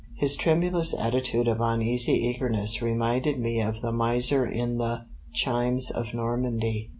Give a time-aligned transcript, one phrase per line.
[0.15, 6.15] His tremulous attitude of uneasy eagerness reminded me of the Miser in the "Chimes of
[6.15, 6.89] Normandy."